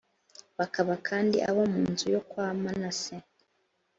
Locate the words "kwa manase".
2.29-3.15